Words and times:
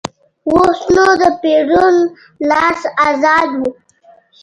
اوس 0.49 0.79
نو 0.95 1.07
د 1.21 1.23
پېرون 1.41 1.95
لاس 2.49 2.81
ازاد 3.09 3.49
و. 3.59 3.61